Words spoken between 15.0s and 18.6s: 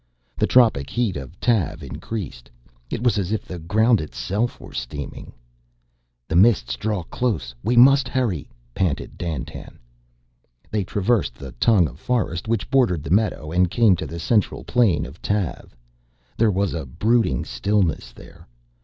of Tav. There was a brooding stillness there.